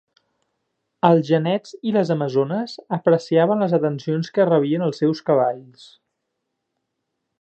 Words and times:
Els 1.09 1.27
genets 1.33 1.75
i 1.89 1.93
les 1.97 2.11
amazones 2.15 2.73
apreciaven 2.97 3.61
les 3.65 3.77
atencions 3.79 4.33
que 4.39 4.49
rebien 4.53 4.87
els 4.87 5.03
seus 5.05 5.23
cavalls. 5.29 5.85